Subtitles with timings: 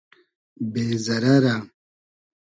[0.71, 1.55] بې زئرئرۂ